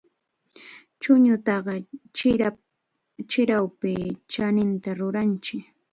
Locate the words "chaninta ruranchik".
4.31-5.63